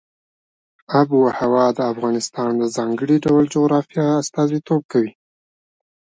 [0.99, 5.11] آب وهوا د افغانستان د ځانګړي ډول جغرافیه استازیتوب کوي.